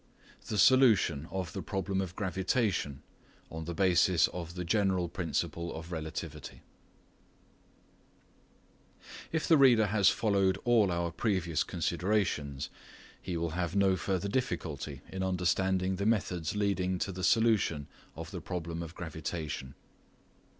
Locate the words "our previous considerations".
10.91-12.71